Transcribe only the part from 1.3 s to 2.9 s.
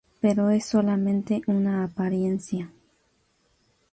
una apariencia.